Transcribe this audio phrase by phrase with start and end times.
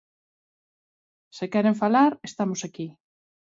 [1.37, 2.87] Se queren falar, estamos aquí.